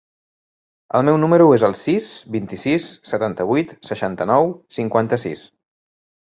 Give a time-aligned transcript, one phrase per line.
[0.99, 2.07] El meu número es el sis,
[2.37, 5.49] vint-i-sis, setanta-vuit, seixanta-nou, cinquanta-sis.